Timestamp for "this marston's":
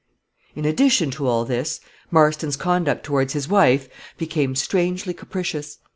1.45-2.55